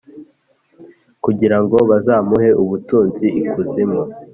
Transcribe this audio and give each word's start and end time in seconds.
Kugirango 1.23 1.77
bazamuhe 1.89 2.49
ubutunzi 2.63 3.25
ikuzimu 3.41 4.01